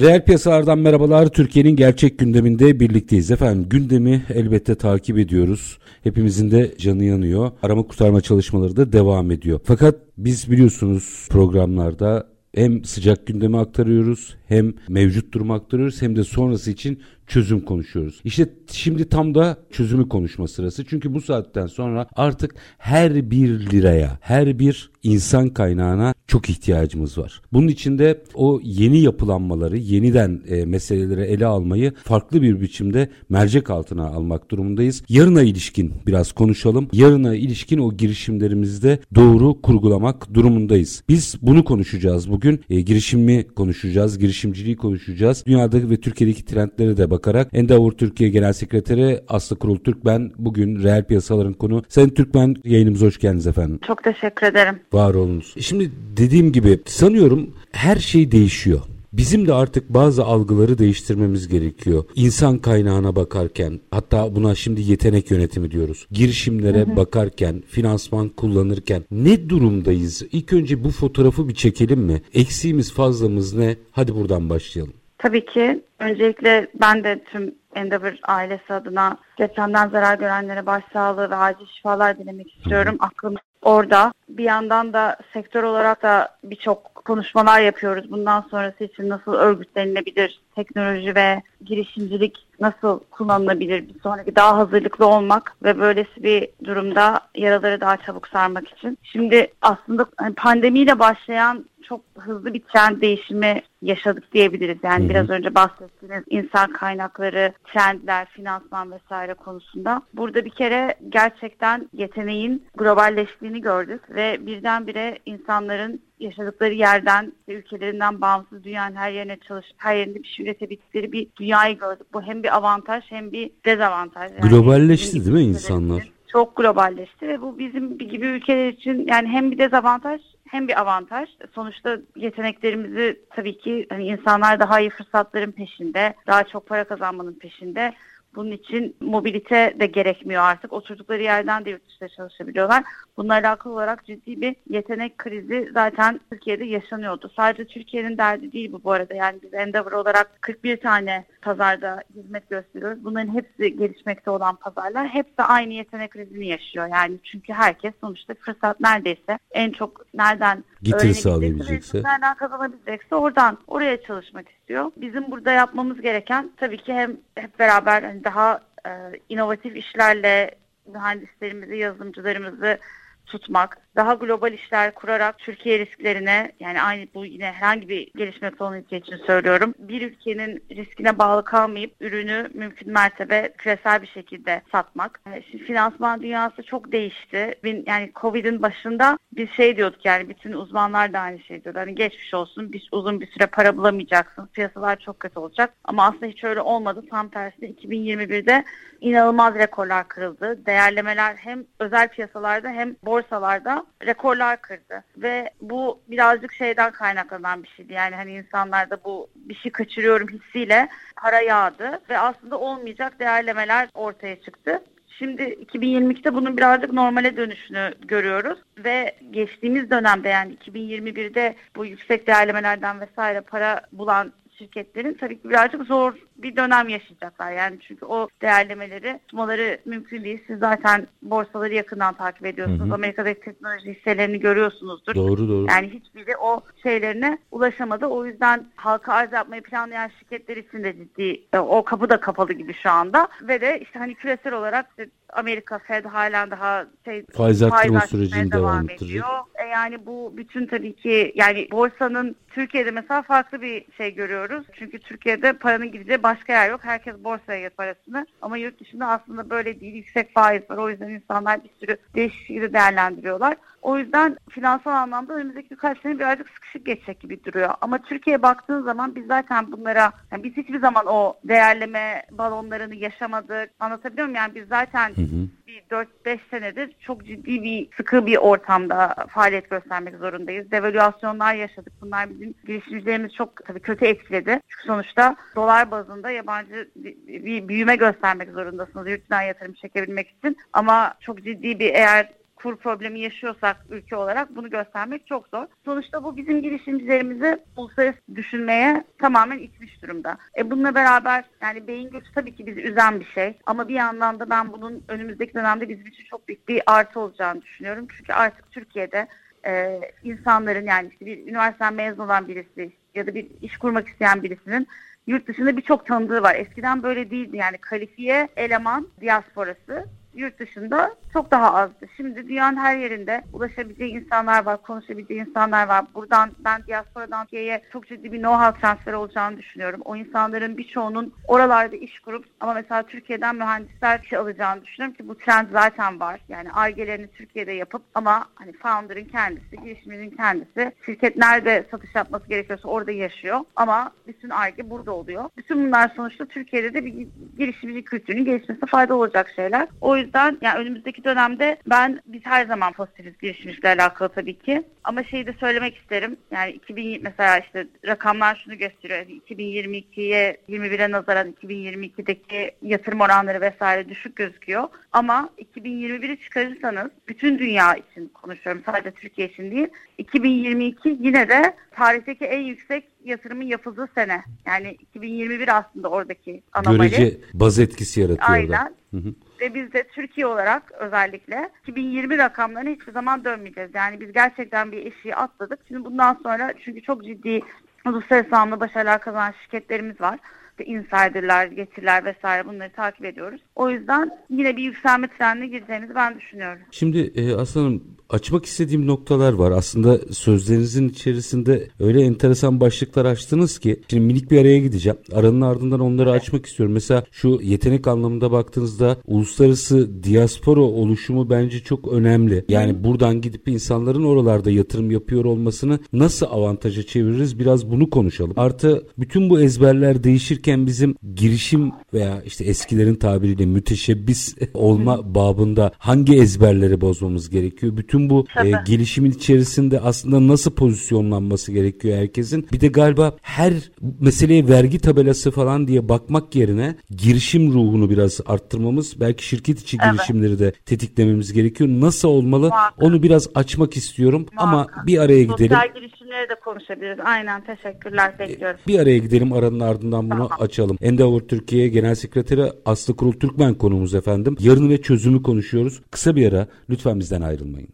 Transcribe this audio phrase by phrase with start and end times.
[0.00, 1.28] Reel piyasalardan merhabalar.
[1.28, 3.30] Türkiye'nin gerçek gündeminde birlikteyiz.
[3.30, 5.78] Efendim gündemi elbette takip ediyoruz.
[6.02, 7.50] Hepimizin de canı yanıyor.
[7.62, 9.60] Arama kurtarma çalışmaları da devam ediyor.
[9.64, 16.70] Fakat biz biliyorsunuz programlarda hem sıcak gündemi aktarıyoruz hem mevcut durumu aktarıyoruz hem de sonrası
[16.70, 18.20] için çözüm konuşuyoruz.
[18.24, 20.84] İşte şimdi tam da çözümü konuşma sırası.
[20.84, 27.42] Çünkü bu saatten sonra artık her bir liraya, her bir insan kaynağına çok ihtiyacımız var.
[27.52, 33.70] Bunun için de o yeni yapılanmaları, yeniden e, meseleleri ele almayı farklı bir biçimde mercek
[33.70, 35.02] altına almak durumundayız.
[35.08, 36.88] Yarına ilişkin biraz konuşalım.
[36.92, 41.02] Yarına ilişkin o girişimlerimizde doğru kurgulamak durumundayız.
[41.08, 42.60] Biz bunu konuşacağız bugün.
[42.70, 45.44] E, girişimi konuşacağız, girişimciliği konuşacağız.
[45.46, 51.04] Dünyada ve Türkiye'deki trendlere de bakarak Endeavor Türkiye Genel Sekreteri Aslı Kurul Türkmen bugün reel
[51.04, 51.82] piyasaların konu.
[51.88, 53.78] Sayın Türkmen yayınımıza hoş geldiniz efendim.
[53.86, 54.80] Çok teşekkür ederim.
[54.96, 55.54] Var olunuz.
[55.60, 58.80] Şimdi dediğim gibi sanıyorum her şey değişiyor.
[59.12, 62.04] Bizim de artık bazı algıları değiştirmemiz gerekiyor.
[62.14, 66.06] İnsan kaynağına bakarken, hatta buna şimdi yetenek yönetimi diyoruz.
[66.10, 66.96] Girişimlere hı hı.
[66.96, 70.22] bakarken, finansman kullanırken ne durumdayız?
[70.32, 72.22] İlk önce bu fotoğrafı bir çekelim mi?
[72.34, 73.76] Eksiğimiz, fazlamız ne?
[73.92, 74.94] Hadi buradan başlayalım.
[75.18, 75.82] Tabii ki.
[75.98, 82.56] Öncelikle ben de tüm Endeavor ailesi adına depremden zarar görenlere başsağlığı ve acil şifalar dilemek
[82.56, 82.96] istiyorum.
[82.98, 84.12] Aklım orada.
[84.28, 88.10] Bir yandan da sektör olarak da birçok konuşmalar yapıyoruz.
[88.10, 95.56] Bundan sonrası için nasıl örgütlenilebilir, teknoloji ve girişimcilik nasıl kullanılabilir, bir sonraki daha hazırlıklı olmak
[95.62, 98.98] ve böylesi bir durumda yaraları daha çabuk sarmak için.
[99.02, 104.78] Şimdi aslında hani pandemiyle başlayan çok hızlı bir trend değişimi yaşadık diyebiliriz.
[104.82, 105.10] Yani hı hı.
[105.10, 110.02] biraz önce bahsettiğiniz insan kaynakları, trendler, finansman vesaire konusunda.
[110.14, 118.64] Burada bir kere gerçekten yeteneğin globalleştiğini gördük ve birdenbire insanların yaşadıkları yerden ve ülkelerinden bağımsız
[118.64, 122.06] dünyanın her yerine çalışıp her yerinde bir şey üretebildikleri bir dünyayı gördük.
[122.14, 124.32] Bu hem bir avantaj hem bir dezavantaj.
[124.32, 126.12] Yani Globalleşti değil mi insanlar?
[126.32, 131.28] Çok globalleşti ve bu bizim gibi ülkeler için yani hem bir dezavantaj hem bir avantaj.
[131.54, 137.94] Sonuçta yeteneklerimizi tabii ki hani insanlar daha iyi fırsatların peşinde, daha çok para kazanmanın peşinde.
[138.34, 140.72] Bunun için mobilite de gerekmiyor artık.
[140.72, 142.84] Oturdukları yerden de yurt dışında çalışabiliyorlar.
[143.16, 147.32] Bununla alakalı olarak ciddi bir yetenek krizi zaten Türkiye'de yaşanıyordu.
[147.36, 149.14] Sadece Türkiye'nin derdi değil bu bu arada.
[149.14, 153.04] Yani biz Endeavor olarak 41 tane pazarda hizmet gösteriyoruz.
[153.04, 155.08] Bunların hepsi gelişmekte olan pazarlar.
[155.08, 156.88] Hepsi aynı yetenek krizini yaşıyor.
[156.92, 164.02] Yani çünkü herkes sonuçta fırsat neredeyse en çok nereden getiri sağlayabilecekse, nereden kazanabilecekse oradan oraya
[164.02, 164.90] çalışmak istiyor.
[164.96, 168.90] Bizim burada yapmamız gereken tabii ki hem hep beraber hani daha e,
[169.28, 170.50] inovatif işlerle
[170.86, 172.78] mühendislerimizi, yazılımcılarımızı
[173.26, 178.78] tutmak, daha global işler kurarak Türkiye risklerine yani aynı bu yine herhangi bir gelişmekte olan
[178.78, 179.74] ülke için söylüyorum.
[179.78, 185.20] Bir ülkenin riskine bağlı kalmayıp ürünü mümkün mertebe küresel bir şekilde satmak.
[185.50, 187.54] Şimdi finansman dünyası çok değişti.
[187.86, 191.78] Yani Covid'in başında biz şey diyorduk yani bütün uzmanlar da aynı şey diyordu.
[191.78, 194.46] Hani geçmiş olsun bir, uzun bir süre para bulamayacaksın.
[194.46, 195.74] Piyasalar çok kötü olacak.
[195.84, 197.04] Ama aslında hiç öyle olmadı.
[197.10, 198.64] Tam tersine 2021'de
[199.00, 200.66] inanılmaz rekorlar kırıldı.
[200.66, 205.04] Değerlemeler hem özel piyasalarda hem borsalarda rekorlar kırdı.
[205.16, 207.92] Ve bu birazcık şeyden kaynaklanan bir şeydi.
[207.92, 214.40] Yani hani insanlarda bu bir şey kaçırıyorum hissiyle para yağdı ve aslında olmayacak değerlemeler ortaya
[214.40, 214.82] çıktı.
[215.18, 223.00] Şimdi 2022'de bunun birazcık normale dönüşünü görüyoruz ve geçtiğimiz dönemde yani 2021'de bu yüksek değerlemelerden
[223.00, 227.52] vesaire para bulan şirketlerin tabii ki birazcık zor bir dönem yaşayacaklar.
[227.52, 230.40] Yani çünkü o değerlemeleri tutmaları mümkün değil.
[230.46, 232.80] Siz zaten borsaları yakından takip ediyorsunuz.
[232.80, 232.94] Hı hı.
[232.94, 235.14] Amerika'daki teknoloji hisselerini görüyorsunuzdur.
[235.14, 235.66] Doğru doğru.
[235.70, 238.06] Yani hiçbiri o şeylerine ulaşamadı.
[238.06, 242.52] O yüzden halka arz yapmayı planlayan şirketler için de ciddi e, o kapı da kapalı
[242.52, 243.28] gibi şu anda.
[243.42, 248.52] Ve de işte hani küresel olarak işte Amerika Fed halen daha şey, faiz arttırma sürecini
[248.52, 249.46] devam, devam.
[249.54, 254.66] E yani bu bütün tabii ki yani borsanın Türkiye'de mesela farklı bir şey görüyoruz.
[254.72, 256.80] Çünkü Türkiye'de paranın gideceği başka yer yok.
[256.84, 258.26] Herkes borsaya yatır parasını.
[258.42, 259.94] Ama yurt dışında aslında böyle değil.
[259.94, 260.76] Yüksek faiz var.
[260.76, 263.56] O yüzden insanlar bir sürü değişik şekilde değerlendiriyorlar.
[263.82, 267.74] O yüzden finansal anlamda önümüzdeki birkaç sene birazcık sıkışık geçecek gibi duruyor.
[267.80, 273.70] Ama Türkiye'ye baktığın zaman biz zaten bunlara, yani biz hiçbir zaman o değerleme balonlarını yaşamadık.
[273.80, 274.36] Anlatabiliyor muyum?
[274.36, 275.48] Yani biz zaten hı hı.
[275.66, 275.82] Bir
[276.24, 280.70] 4-5 senedir çok ciddi bir sıkı bir ortamda faaliyet göstermek zorundayız.
[280.70, 281.92] Devalüasyonlar yaşadık.
[282.00, 284.60] Bunlar bizim girişimcilerimiz çok tabii kötü etkiledi.
[284.68, 286.90] Çünkü sonuçta dolar bazında yabancı
[287.26, 290.56] bir büyüme göstermek zorundasınız yurt yatırım çekebilmek için.
[290.72, 295.66] Ama çok ciddi bir eğer kur problemi yaşıyorsak ülke olarak bunu göstermek çok zor.
[295.84, 300.38] Sonuçta bu bizim girişimcilerimizi uluslararası düşünmeye tamamen itmiş durumda.
[300.58, 303.58] E bununla beraber yani beyin göçü tabii ki bizi üzen bir şey.
[303.66, 307.62] Ama bir yandan da ben bunun önümüzdeki dönemde bizim için çok büyük bir artı olacağını
[307.62, 308.06] düşünüyorum.
[308.16, 309.28] Çünkü artık Türkiye'de
[309.66, 314.42] e, insanların yani işte bir üniversiteden mezun olan birisi ya da bir iş kurmak isteyen
[314.42, 314.88] birisinin
[315.26, 316.54] yurt dışında birçok tanıdığı var.
[316.54, 320.04] Eskiden böyle değildi yani kalifiye eleman diasporası
[320.36, 322.06] yurt dışında çok daha azdı.
[322.16, 326.04] Şimdi dünyanın her yerinde ulaşabileceği insanlar var, konuşabileceği insanlar var.
[326.14, 330.00] Buradan ben diasporadan Türkiye'ye çok ciddi bir know-how transferi olacağını düşünüyorum.
[330.04, 335.38] O insanların birçoğunun oralarda iş kurup ama mesela Türkiye'den mühendisler işe alacağını düşünüyorum ki bu
[335.38, 336.40] trend zaten var.
[336.48, 342.88] Yani argelerini Türkiye'de yapıp ama hani founder'ın kendisi, girişiminin kendisi şirket nerede satış yapması gerekiyorsa
[342.88, 343.60] orada yaşıyor.
[343.76, 345.44] Ama bütün arge burada oluyor.
[345.56, 347.26] Bütün bunlar sonuçta Türkiye'de de bir
[347.58, 349.88] girişimci kültürünün gelişmesine fayda olacak şeyler.
[350.00, 354.82] O yüzden yani önümüzdeki dönemde ben biz her zaman pozitifiz girişimcilikle alakalı tabii ki.
[355.04, 356.36] Ama şeyi de söylemek isterim.
[356.50, 359.20] Yani 2000 mesela işte rakamlar şunu gösteriyor.
[359.48, 364.88] 2022'ye 21'e nazaran 2022'deki yatırım oranları vesaire düşük gözüküyor.
[365.12, 369.88] Ama 2021'i çıkarırsanız bütün dünya için konuşuyorum sadece Türkiye için değil.
[370.18, 374.42] 2022 yine de tarihteki en yüksek yatırımın yapıldığı sene.
[374.66, 377.10] Yani 2021 aslında oradaki anomali.
[377.10, 378.94] Görece baz etkisi yaratıyor Aynen.
[379.10, 379.34] Hı hı.
[379.60, 383.90] Ve biz de Türkiye olarak özellikle 2020 rakamlarına hiçbir zaman dönmeyeceğiz.
[383.94, 385.78] Yani biz gerçekten bir eşiği atladık.
[385.88, 387.60] Şimdi bundan sonra çünkü çok ciddi
[388.06, 390.38] uluslararası anlamda başarılar kazanan şirketlerimiz var
[390.80, 393.60] işte insiderler, getiriler vesaire bunları takip ediyoruz.
[393.76, 396.82] O yüzden yine bir yükselme trendine gireceğimizi ben düşünüyorum.
[396.90, 399.70] Şimdi e, aslanım açmak istediğim noktalar var.
[399.70, 405.18] Aslında sözlerinizin içerisinde öyle enteresan başlıklar açtınız ki şimdi minik bir araya gideceğim.
[405.32, 406.42] Aranın ardından onları evet.
[406.42, 406.94] açmak istiyorum.
[406.94, 412.64] Mesela şu yetenek anlamında baktığınızda uluslararası diaspora oluşumu bence çok önemli.
[412.68, 418.52] Yani buradan gidip insanların oralarda yatırım yapıyor olmasını nasıl avantaja çeviririz biraz bunu konuşalım.
[418.56, 426.36] Artı bütün bu ezberler değişirken bizim girişim veya işte eskilerin tabiriyle müteşebbis olma babında hangi
[426.36, 427.96] ezberleri bozmamız gerekiyor?
[427.96, 432.68] Bütün bütün bu e, gelişimin içerisinde aslında nasıl pozisyonlanması gerekiyor herkesin.
[432.72, 433.72] Bir de galiba her
[434.20, 440.12] meseleye vergi tabelası falan diye bakmak yerine girişim ruhunu biraz arttırmamız belki şirket içi evet.
[440.12, 441.90] girişimleri de tetiklememiz gerekiyor.
[441.90, 443.02] Nasıl olmalı Muhakkak.
[443.02, 444.96] onu biraz açmak istiyorum Muhakkak.
[444.96, 445.76] ama bir araya gidelim.
[445.76, 447.18] Sosyal girişimleri de konuşabiliriz.
[447.24, 448.80] Aynen teşekkürler bekliyorum.
[448.86, 450.55] Bir araya gidelim aranın ardından bunu tamam.
[450.62, 450.98] Açalım.
[451.00, 454.56] Endeavor Türkiye Genel Sekreteri Aslı Kurul Türkmen konumuz efendim.
[454.60, 456.00] Yarını ve çözümü konuşuyoruz.
[456.10, 457.88] Kısa bir ara lütfen bizden ayrılmayın.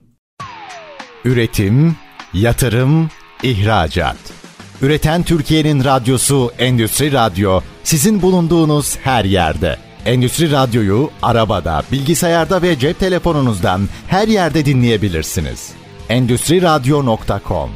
[1.25, 1.97] Üretim,
[2.35, 3.09] yatırım,
[3.43, 4.17] ihracat.
[4.83, 9.77] Üreten Türkiye'nin radyosu Endüstri Radyo sizin bulunduğunuz her yerde.
[10.07, 15.73] Endüstri Radyo'yu arabada, bilgisayarda ve cep telefonunuzdan her yerde dinleyebilirsiniz.
[16.09, 17.71] Endüstri Radyo.com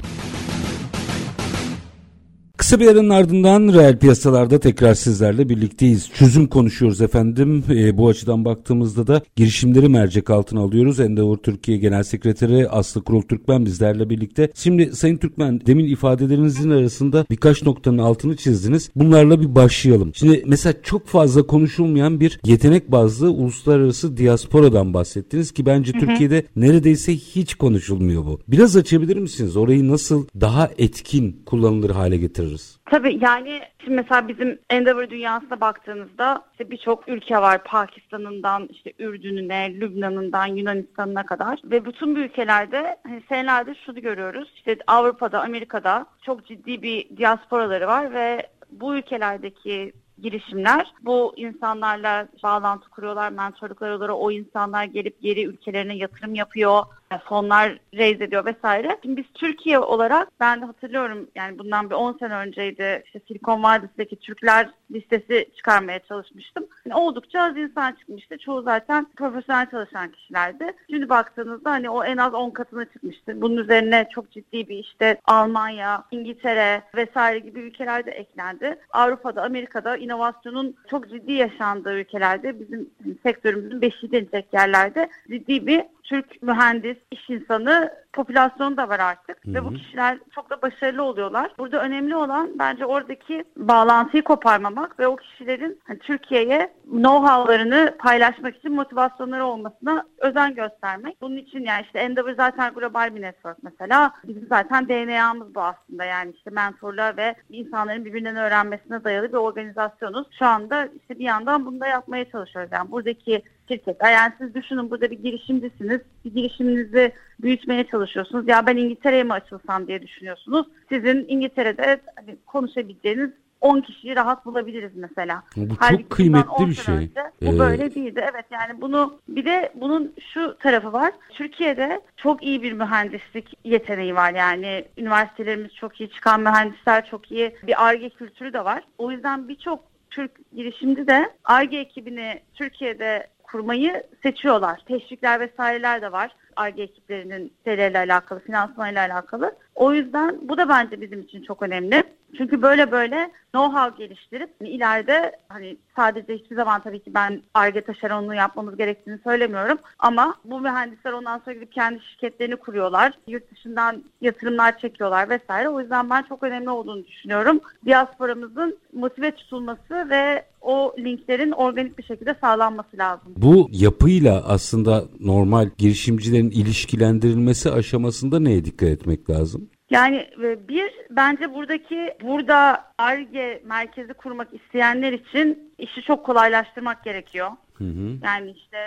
[2.66, 6.11] Kısa bir aranın ardından reel piyasalarda tekrar sizlerle birlikteyiz.
[6.14, 7.64] Çözüm konuşuyoruz efendim.
[7.70, 11.00] E, bu açıdan baktığımızda da girişimleri mercek altına alıyoruz.
[11.00, 14.50] Endeavor Türkiye Genel Sekreteri Aslı Kurul Türkmen bizlerle birlikte.
[14.54, 18.90] Şimdi Sayın Türkmen demin ifadelerinizin arasında birkaç noktanın altını çizdiniz.
[18.96, 20.11] Bunlarla bir başlayalım.
[20.14, 26.00] Şimdi mesela çok fazla konuşulmayan bir yetenek bazlı uluslararası diasporadan bahsettiniz ki bence hı hı.
[26.00, 28.40] Türkiye'de neredeyse hiç konuşulmuyor bu.
[28.49, 29.56] Biraz açabilir misiniz?
[29.56, 32.55] Orayı nasıl daha etkin kullanılır hale getiririz?
[32.56, 32.78] Görürüz?
[32.90, 37.64] Tabii yani şimdi mesela bizim Endeavor dünyasına baktığınızda işte birçok ülke var.
[37.64, 44.52] Pakistan'ından işte Ürdün'üne, Lübnan'ından Yunanistan'ına kadar ve bütün bu ülkelerde hani senelerde şunu görüyoruz.
[44.56, 50.92] İşte Avrupa'da, Amerika'da çok ciddi bir diasporaları var ve bu ülkelerdeki girişimler.
[51.02, 54.14] Bu insanlarla bağlantı kuruyorlar, mentorluklar oluyor.
[54.18, 56.82] O insanlar gelip geri ülkelerine yatırım yapıyor.
[57.28, 58.98] Fonlar raise ediyor vesaire.
[59.02, 63.62] Şimdi biz Türkiye olarak ben de hatırlıyorum yani bundan bir 10 sene önceydi işte Silikon
[63.62, 66.66] Vadisi'ndeki Türkler listesi çıkarmaya çalışmıştım.
[66.86, 68.38] Yani oldukça az insan çıkmıştı.
[68.38, 70.72] Çoğu zaten profesyonel çalışan kişilerdi.
[70.90, 73.40] Şimdi baktığınızda hani o en az 10 katına çıkmıştı.
[73.42, 78.78] Bunun üzerine çok ciddi bir işte Almanya, İngiltere vesaire gibi ülkelerde eklendi.
[78.90, 82.90] Avrupa'da, Amerika'da inovasyonun çok ciddi yaşandığı ülkelerde bizim
[83.22, 89.44] sektörümüzün beşiği denilecek yerlerde ciddi bir Türk mühendis, iş insanı popülasyonu da var artık.
[89.44, 89.54] Hı hı.
[89.54, 91.50] Ve bu kişiler çok da başarılı oluyorlar.
[91.58, 98.74] Burada önemli olan bence oradaki bağlantıyı koparmamak ve o kişilerin hani, Türkiye'ye know-how'larını paylaşmak için
[98.74, 101.20] motivasyonları olmasına özen göstermek.
[101.20, 104.12] Bunun için yani işte Endeavor zaten global bir network mesela.
[104.24, 110.26] Bizim zaten DNA'mız bu aslında yani işte mentorluğa ve insanların birbirinden öğrenmesine dayalı bir organizasyonuz.
[110.38, 112.72] Şu anda işte bir yandan bunu da yapmaya çalışıyoruz.
[112.72, 113.96] Yani buradaki şirket.
[114.02, 116.00] Yani siz düşünün burada bir girişimcisiniz.
[116.25, 118.49] Bir girişiminizi büyütmeye çalışıyorsunuz.
[118.49, 120.66] Ya ben İngiltere'ye mi açılsam diye düşünüyorsunuz.
[120.88, 123.30] Sizin İngiltere'de hani konuşabileceğiniz
[123.61, 125.42] 10 kişiyi rahat bulabiliriz mesela.
[125.56, 126.94] Bu Halbuki çok kıymetli bir şey.
[126.94, 127.58] Önce, bu ee...
[127.58, 128.25] böyle değildi.
[128.32, 131.12] Evet yani bunu bir de bunun şu tarafı var.
[131.30, 134.35] Türkiye'de çok iyi bir mühendislik yeteneği var.
[134.35, 137.56] Yani üniversitelerimiz çok iyi, çıkan mühendisler çok iyi.
[137.66, 138.85] Bir ARGE kültürü de var.
[138.99, 139.80] O yüzden birçok
[140.11, 144.80] Türk girişimci de ARGE ekibini Türkiye'de kurmayı seçiyorlar.
[144.88, 146.30] Teşvikler vesaireler de var.
[146.56, 149.54] ARGE ekiplerinin seriyle alakalı, finansmanıyla alakalı.
[149.75, 152.02] O yüzden bu da bence bizim için çok önemli.
[152.36, 158.34] Çünkü böyle böyle know-how geliştirip ileride hani sadece hiçbir zaman tabii ki ben ARGE taşeronluğu
[158.34, 159.78] yapmamız gerektiğini söylemiyorum.
[159.98, 163.12] Ama bu mühendisler ondan sonra gidip kendi şirketlerini kuruyorlar.
[163.28, 165.68] Yurt dışından yatırımlar çekiyorlar vesaire.
[165.68, 167.60] O yüzden ben çok önemli olduğunu düşünüyorum.
[167.86, 173.34] Diasporamızın motive tutulması ve o linklerin organik bir şekilde sağlanması lazım.
[173.36, 179.70] Bu yapıyla aslında normal girişimcilerin ilişkilendirilmesi aşamasında neye dikkat etmek lazım?
[179.90, 187.50] Yani e, bir bence buradaki burada ARGE merkezi kurmak isteyenler için işi çok kolaylaştırmak gerekiyor.
[187.74, 188.18] Hı hı.
[188.24, 188.78] Yani işte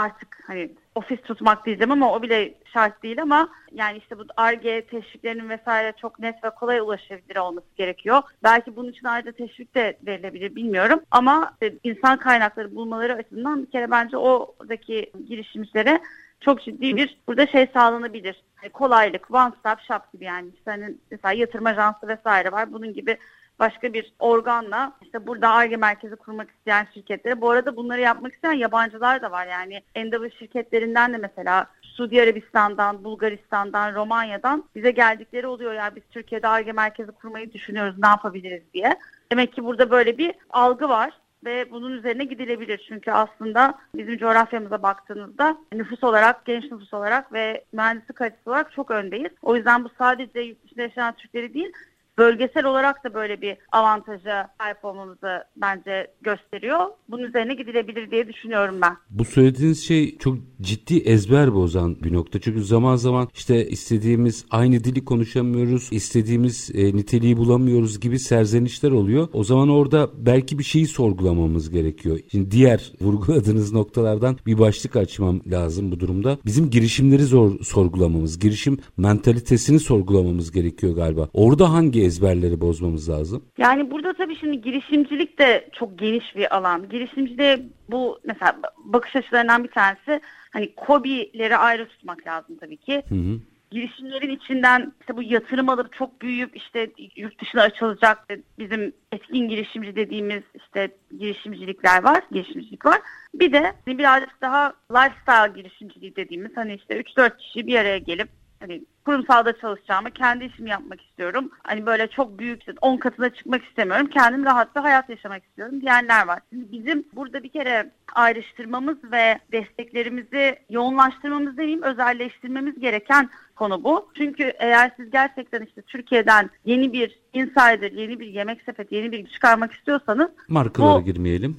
[0.00, 4.86] artık hani ofis tutmak diyeceğim ama o bile şart değil ama yani işte bu ARGE
[4.86, 8.22] teşviklerinin vesaire çok net ve kolay ulaşabilir olması gerekiyor.
[8.42, 11.52] Belki bunun için ayrıca teşvik de verilebilir bilmiyorum ama
[11.84, 16.00] insan kaynakları bulmaları açısından bir kere bence oradaki girişimcilere
[16.40, 18.42] çok ciddi bir burada şey sağlanabilir.
[18.62, 20.48] Yani kolaylık, one stop shop gibi yani.
[20.64, 22.72] Hani mesela yatırım ajansı vesaire var.
[22.72, 23.18] Bunun gibi
[23.58, 27.40] başka bir organla işte burada ARGE merkezi kurmak isteyen şirketlere.
[27.40, 29.46] Bu arada bunları yapmak isteyen yabancılar da var.
[29.46, 35.72] Yani Endeavor şirketlerinden de mesela Suudi Arabistan'dan, Bulgaristan'dan, Romanya'dan bize geldikleri oluyor.
[35.72, 38.96] Yani biz Türkiye'de ARGE merkezi kurmayı düşünüyoruz ne yapabiliriz diye.
[39.32, 41.12] Demek ki burada böyle bir algı var
[41.44, 42.84] ve bunun üzerine gidilebilir.
[42.88, 48.90] Çünkü aslında bizim coğrafyamıza baktığınızda nüfus olarak, genç nüfus olarak ve mühendislik kalitesi olarak çok
[48.90, 49.32] öndeyiz.
[49.42, 51.72] O yüzden bu sadece yurt dışında yaşayan Türkleri değil,
[52.20, 56.80] bölgesel olarak da böyle bir avantaja sahip olmamızı bence gösteriyor.
[57.08, 58.96] Bunun üzerine gidilebilir diye düşünüyorum ben.
[59.10, 62.40] Bu söylediğiniz şey çok ciddi ezber bozan bir nokta.
[62.40, 69.28] Çünkü zaman zaman işte istediğimiz aynı dili konuşamıyoruz, istediğimiz e, niteliği bulamıyoruz gibi serzenişler oluyor.
[69.32, 72.18] O zaman orada belki bir şeyi sorgulamamız gerekiyor.
[72.30, 76.38] Şimdi diğer vurguladığınız noktalardan bir başlık açmam lazım bu durumda.
[76.46, 81.28] Bizim girişimleri zor sorgulamamız, girişim mentalitesini sorgulamamız gerekiyor galiba.
[81.32, 83.44] Orada hangi ezberleri bozmamız lazım?
[83.58, 86.88] Yani burada tabii şimdi girişimcilik de çok geniş bir alan.
[86.88, 93.02] Girişimcide bu mesela bakış açılarından bir tanesi hani kobileri ayrı tutmak lazım tabii ki.
[93.08, 93.38] Hı hı
[93.70, 99.96] girişimlerin içinden işte bu yatırım alıp çok büyüyüp işte yurt dışına açılacak bizim etkin girişimci
[99.96, 103.00] dediğimiz işte girişimcilikler var, girişimcilik var.
[103.34, 108.28] Bir de birazcık daha lifestyle girişimciliği dediğimiz hani işte 3-4 kişi bir araya gelip
[108.60, 111.50] hani kurumsalda çalışacağımı, kendi işimi yapmak istiyorum.
[111.62, 114.06] Hani böyle çok büyük, 10 katına çıkmak istemiyorum.
[114.06, 116.40] Kendim rahat bir hayat yaşamak istiyorum diyenler var.
[116.50, 124.08] Şimdi bizim burada bir kere ayrıştırmamız ve desteklerimizi yoğunlaştırmamız demeyeyim, özelleştirmemiz gereken konu bu.
[124.16, 129.26] Çünkü eğer siz gerçekten işte Türkiye'den yeni bir insider, yeni bir yemek sepeti, yeni bir
[129.26, 131.56] çıkarmak istiyorsanız markalara bu, girmeyelim.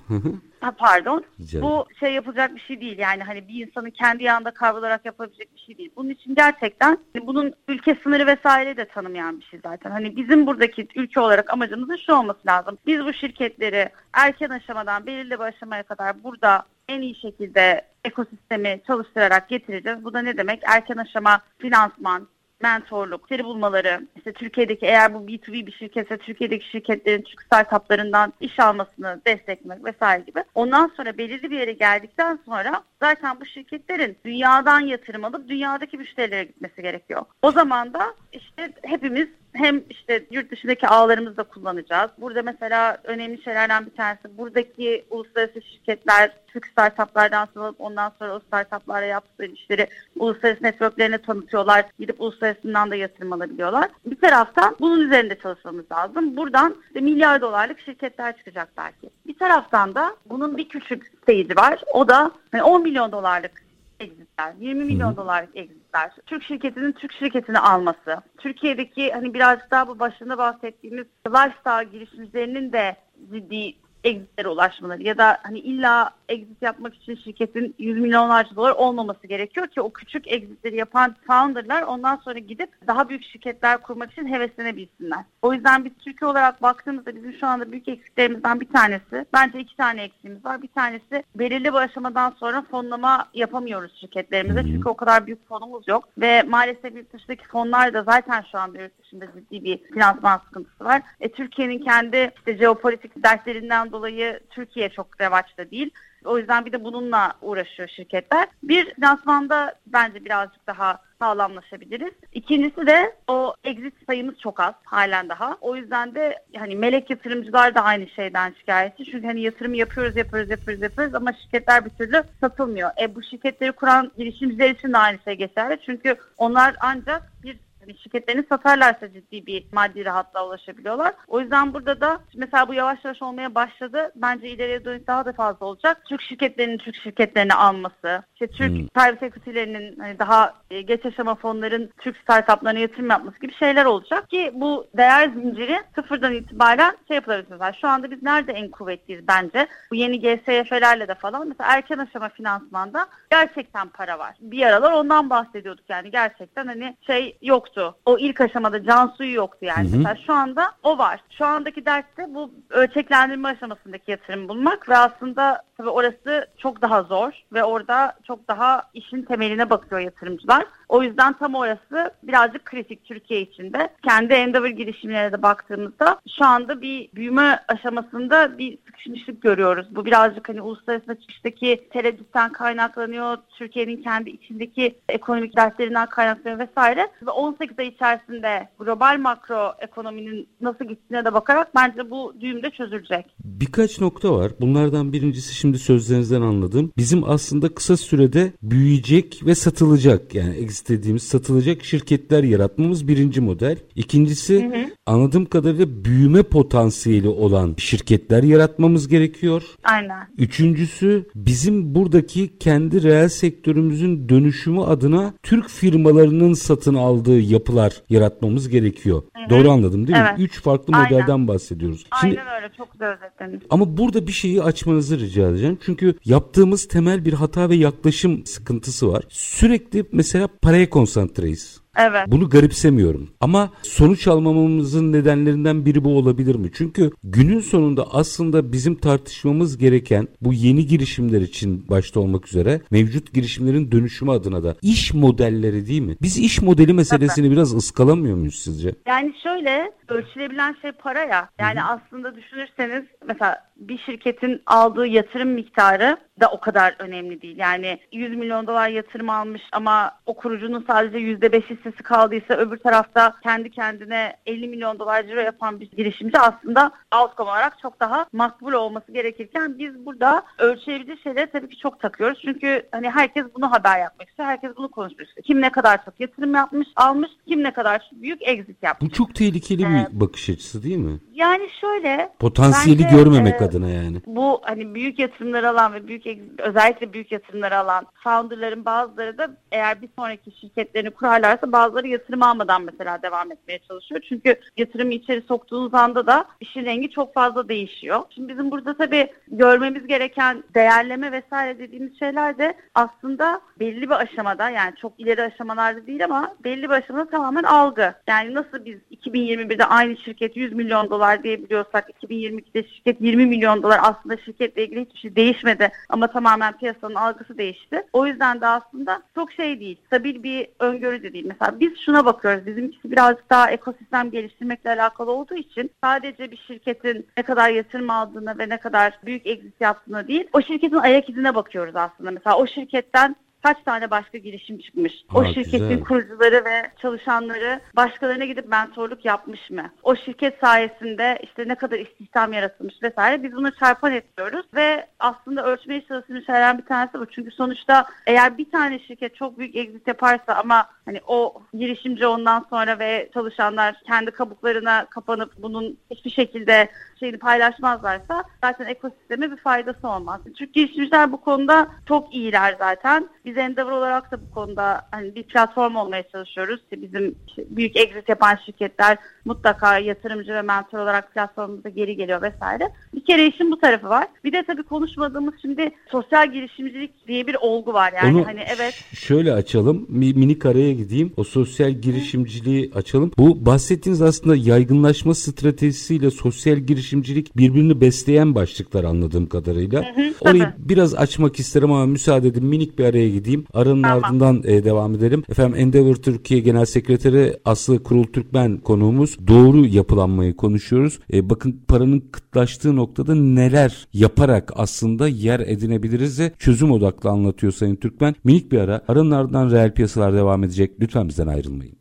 [0.61, 1.23] Ha, pardon.
[1.45, 1.69] Canım.
[1.69, 2.97] Bu şey yapılacak bir şey değil.
[2.97, 5.91] Yani hani bir insanı kendi yanında kavrularak yapabilecek bir şey değil.
[5.95, 9.91] Bunun için gerçekten hani bunun ülke sınırı vesaire de tanımayan bir şey zaten.
[9.91, 12.77] Hani bizim buradaki ülke olarak amacımızın şu olması lazım.
[12.85, 19.49] Biz bu şirketleri erken aşamadan belirli bir aşamaya kadar burada en iyi şekilde ekosistemi çalıştırarak
[19.49, 20.03] getireceğiz.
[20.03, 20.61] Bu da ne demek?
[20.63, 22.27] Erken aşama finansman,
[22.61, 28.59] mentorluk, seri bulmaları, işte Türkiye'deki eğer bu B2B bir şirketse Türkiye'deki şirketlerin Türk startuplarından iş
[28.59, 30.43] almasını desteklemek vesaire gibi.
[30.55, 36.43] Ondan sonra belirli bir yere geldikten sonra zaten bu şirketlerin dünyadan yatırım alıp dünyadaki müşterilere
[36.43, 37.21] gitmesi gerekiyor.
[37.41, 42.11] O zaman da işte hepimiz hem işte yurt dışındaki ağlarımızı da kullanacağız.
[42.17, 48.39] Burada mesela önemli şeylerden bir tanesi buradaki uluslararası şirketler Türk startuplardan alıp ondan sonra o
[48.39, 51.85] startuplara yaptıkları işleri uluslararası networklerine tanıtıyorlar.
[51.99, 53.89] Gidip uluslararasından da yatırım alabiliyorlar.
[54.05, 56.37] Bir taraftan bunun üzerinde çalışmamız lazım.
[56.37, 59.09] Buradan işte milyar dolarlık şirketler çıkacak belki.
[59.27, 61.81] Bir taraftan da bunun bir küçük stage'i var.
[61.93, 63.70] O da hani 10 milyon dolarlık
[64.01, 69.99] exitler, 20 milyon dolarlık exitler, Türk şirketinin Türk şirketini alması, Türkiye'deki hani birazcık daha bu
[69.99, 72.95] başında bahsettiğimiz lifestyle girişimcilerinin de
[73.33, 79.27] ciddi exitlere ulaşmaları ya da hani illa exit yapmak için şirketin 100 milyonlarca dolar olmaması
[79.27, 84.27] gerekiyor ki o küçük exitleri yapan founderlar ondan sonra gidip daha büyük şirketler kurmak için
[84.27, 85.25] heveslenebilsinler.
[85.41, 89.75] O yüzden biz Türkiye olarak baktığımızda bizim şu anda büyük eksiklerimizden bir tanesi, bence iki
[89.75, 90.61] tane eksiğimiz var.
[90.61, 94.63] Bir tanesi belirli bir aşamadan sonra fonlama yapamıyoruz şirketlerimize.
[94.63, 98.81] Çünkü o kadar büyük fonumuz yok ve maalesef yurt dışındaki fonlar da zaten şu anda
[98.81, 101.01] yurt dışında ciddi bir finansman sıkıntısı var.
[101.19, 105.91] E, Türkiye'nin kendi işte jeopolitik dertlerinden dolayı Türkiye çok revaçta değil.
[106.25, 108.47] O yüzden bir de bununla uğraşıyor şirketler.
[108.63, 112.13] Bir finansmanda bence birazcık daha sağlamlaşabiliriz.
[112.33, 115.57] İkincisi de o exit sayımız çok az halen daha.
[115.61, 119.05] O yüzden de hani melek yatırımcılar da aynı şeyden şikayetçi.
[119.05, 122.89] Çünkü hani yatırım yapıyoruz yapıyoruz yapıyoruz yapıyoruz ama şirketler bir türlü satılmıyor.
[123.01, 125.77] E bu şirketleri kuran girişimciler için de aynı şey geçerli.
[125.85, 131.13] Çünkü onlar ancak bir hani şirketlerini satarlarsa ciddi bir maddi rahatlığa ulaşabiliyorlar.
[131.27, 134.11] O yüzden burada da mesela bu yavaş yavaş olmaya başladı.
[134.15, 136.05] Bence ileriye dönük daha da fazla olacak.
[136.05, 138.87] Türk şirketlerinin Türk şirketlerini alması, işte Türk hmm.
[138.87, 144.29] private equity'lerinin hani daha e, geç aşama fonların Türk startuplarına yatırım yapması gibi şeyler olacak
[144.29, 147.47] ki bu değer zinciri sıfırdan itibaren şey yapılabilir.
[147.49, 149.67] Mesela şu anda biz nerede en kuvvetliyiz bence?
[149.91, 154.35] Bu yeni GSYF'lerle de falan mesela erken aşama finansmanda gerçekten para var.
[154.41, 157.99] Bir aralar ondan bahsediyorduk yani gerçekten hani şey yoktu yoktu.
[158.05, 159.89] O ilk aşamada can suyu yoktu yani.
[159.89, 159.97] Hı hı.
[159.97, 161.19] Mesela şu anda o var.
[161.37, 167.31] Şu andaki derste bu ölçeklendirme aşamasındaki yatırım bulmak ve aslında tabii orası çok daha zor
[167.53, 170.65] ve orada çok daha işin temeline bakıyor yatırımcılar.
[170.89, 173.89] O yüzden tam orası birazcık kritik Türkiye içinde.
[174.03, 179.87] Kendi Endeavor girişimlerine de baktığımızda şu anda bir büyüme aşamasında bir sıkışmışlık görüyoruz.
[179.91, 183.37] Bu birazcık hani uluslararası çıkıştaki tereddütten kaynaklanıyor.
[183.57, 187.07] Türkiye'nin kendi içindeki ekonomik dertlerinden kaynaklanıyor vesaire.
[187.25, 192.69] Ve 18 ay içerisinde global makro ekonominin nasıl gittiğine de bakarak bence bu düğüm de
[192.69, 193.25] çözülecek.
[193.43, 194.51] Birkaç nokta var.
[194.61, 196.91] Bunlardan birincisi şimdi sözlerinizden anladım.
[196.97, 203.77] Bizim aslında kısa sürede büyüyecek ve satılacak yani istediğimiz satılacak şirketler yaratmamız birinci model.
[203.95, 204.85] İkincisi hı hı.
[205.05, 209.63] anladığım kadarıyla büyüme potansiyeli olan şirketler yaratmamız gerekiyor.
[209.83, 210.27] Aynen.
[210.37, 219.23] Üçüncüsü bizim buradaki kendi reel sektörümüzün dönüşümü adına Türk firmalarının satın aldığı yapılar yaratmamız gerekiyor.
[219.35, 219.49] Hı hı.
[219.49, 220.37] Doğru anladım değil evet.
[220.37, 220.43] mi?
[220.43, 221.11] Üç farklı Aynen.
[221.11, 222.05] modelden bahsediyoruz.
[222.21, 223.61] Şimdi, Aynen öyle çok güzel özetlediniz.
[223.69, 225.60] Ama burada bir şeyi açmanızı rica edeceğim.
[225.85, 229.23] Çünkü yaptığımız temel bir hata ve yaklaşım sıkıntısı var.
[229.29, 231.80] Sürekli mesela paraya konsantreyiz.
[231.97, 232.23] Evet.
[232.27, 233.29] Bunu garipsemiyorum.
[233.39, 236.69] Ama sonuç almamamızın nedenlerinden biri bu olabilir mi?
[236.73, 243.33] Çünkü günün sonunda aslında bizim tartışmamız gereken bu yeni girişimler için başta olmak üzere mevcut
[243.33, 246.15] girişimlerin dönüşümü adına da iş modelleri değil mi?
[246.21, 247.55] Biz iş modeli meselesini evet.
[247.55, 248.95] biraz ıskalamıyor muyuz sizce?
[249.07, 251.49] Yani şöyle ölçülebilen şey para ya.
[251.59, 251.89] Yani Hı-hı.
[251.89, 257.57] aslında düşünürseniz mesela bir şirketin aldığı yatırım miktarı da o kadar önemli değil.
[257.57, 263.33] Yani 100 milyon dolar yatırım almış ama o kurucunun sadece %5 hissesi kaldıysa öbür tarafta
[263.43, 268.73] kendi kendine 50 milyon dolar ciro yapan bir girişimci aslında outcome olarak çok daha makbul
[268.73, 272.39] olması gerekirken biz burada ölçülebilir şeyleri tabii ki çok takıyoruz.
[272.45, 274.49] Çünkü hani herkes bunu haber yapmak istiyor.
[274.49, 275.45] Herkes bunu konuşmak istiyor.
[275.45, 279.11] Kim ne kadar çok yatırım yapmış, almış, kim ne kadar büyük exit yapmış.
[279.11, 281.19] Bu çok tehlikeli ee, bir bakış açısı değil mi?
[281.41, 282.29] Yani şöyle.
[282.39, 284.17] Potansiyeli bence, görmemek e, adına yani.
[284.25, 286.25] Bu hani büyük yatırımları alan ve büyük
[286.57, 292.83] özellikle büyük yatırımları alan founderların bazıları da eğer bir sonraki şirketlerini kurarlarsa bazıları yatırım almadan
[292.83, 294.21] mesela devam etmeye çalışıyor.
[294.29, 298.21] Çünkü yatırımı içeri soktuğunuz anda da işin rengi çok fazla değişiyor.
[298.29, 304.69] Şimdi bizim burada tabii görmemiz gereken değerleme vesaire dediğimiz şeyler de aslında belli bir aşamada
[304.69, 308.13] yani çok ileri aşamalarda değil ama belli bir aşamada tamamen algı.
[308.27, 313.83] Yani nasıl biz 2021'de aynı şirket 100 milyon dolar dolar diyebiliyorsak 2022'de şirket 20 milyon
[313.83, 318.03] dolar aslında şirketle ilgili hiçbir şey değişmedi ama tamamen piyasanın algısı değişti.
[318.13, 319.97] O yüzden de aslında çok şey değil.
[320.07, 321.45] Stabil bir öngörü de değil.
[321.47, 322.65] Mesela biz şuna bakıyoruz.
[322.65, 328.57] Bizimkisi birazcık daha ekosistem geliştirmekle alakalı olduğu için sadece bir şirketin ne kadar yatırım aldığına
[328.57, 332.31] ve ne kadar büyük exit yaptığına değil o şirketin ayak izine bakıyoruz aslında.
[332.31, 335.13] Mesela o şirketten kaç tane başka girişim çıkmış?
[335.27, 336.03] Ha, o şirketin güzel.
[336.03, 339.91] kurucuları ve çalışanları başkalarına gidip mentorluk yapmış mı?
[340.03, 343.43] O şirket sayesinde işte ne kadar istihdam yaratılmış vesaire.
[343.43, 347.25] Biz bunu çarpan ediyoruz ve aslında ölçmeye çalıştığımız şeylerden bir tanesi bu.
[347.25, 352.65] Çünkü sonuçta eğer bir tane şirket çok büyük exit yaparsa ama hani o girişimci ondan
[352.69, 360.07] sonra ve çalışanlar kendi kabuklarına kapanıp bunun hiçbir şekilde şeyini paylaşmazlarsa zaten ekosisteme bir faydası
[360.07, 360.41] olmaz.
[360.45, 363.29] Çünkü girişimciler bu konuda çok iyiler zaten.
[363.45, 366.81] Biz Endeavor olarak da bu konuda hani bir platform olmaya çalışıyoruz.
[366.91, 372.91] Bizim büyük exit yapan şirketler mutlaka yatırımcı ve mentor olarak platformumuza geri geliyor vesaire.
[373.15, 374.27] Bir kere işin bu tarafı var.
[374.43, 378.13] Bir de tabii konuşmadığımız şimdi sosyal girişimcilik diye bir olgu var.
[378.23, 380.05] Yani Onu hani evet şöyle açalım.
[380.09, 381.33] Mi- minik araya gideyim.
[381.37, 383.31] O sosyal girişimciliği açalım.
[383.37, 390.05] Bu bahsettiğiniz aslında yaygınlaşma stratejisiyle sosyal girişimcilik birbirini besleyen başlıklar anladığım kadarıyla.
[390.41, 390.89] Orayı tabii.
[390.89, 393.40] biraz açmak isterim ama müsaade edin minik bir araya gideyim.
[393.73, 394.23] Aranın Tamam.
[394.23, 395.43] ardından e, devam edelim.
[395.49, 399.47] Efendim Endeavor Türkiye Genel Sekreteri Aslı Kurul Türkmen konuğumuz.
[399.47, 401.19] Doğru yapılanmayı konuşuyoruz.
[401.33, 407.95] E, bakın paranın kıtlaştığı noktada neler yaparak aslında yer edinebiliriz de çözüm odaklı anlatıyor Sayın
[407.95, 408.35] Türkmen.
[408.43, 409.01] Minik bir ara.
[409.07, 410.91] Aranın ardından reel piyasalar devam edecek.
[410.99, 411.95] Lütfen bizden ayrılmayın.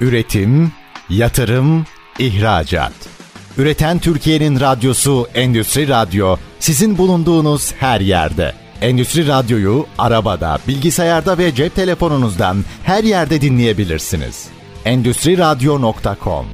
[0.00, 0.72] Üretim,
[1.10, 1.84] yatırım,
[2.18, 2.92] ihracat.
[3.58, 8.52] Üreten Türkiye'nin radyosu Endüstri Radyo sizin bulunduğunuz her yerde.
[8.82, 14.48] Endüstri Radyo'yu arabada, bilgisayarda ve cep telefonunuzdan her yerde dinleyebilirsiniz.
[14.84, 16.46] Endüstri Radyo.com